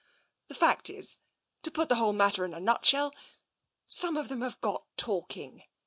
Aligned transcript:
"The 0.47 0.55
fact 0.55 0.89
is, 0.89 1.17
to 1.61 1.69
put 1.69 1.87
the 1.87 1.97
whole 1.97 2.11
matter 2.11 2.43
in 2.43 2.55
a 2.55 2.59
nutshell, 2.59 3.13
some 3.85 4.17
of 4.17 4.29
them 4.29 4.41
have 4.41 4.59
got 4.59 4.83
talking. 4.97 5.61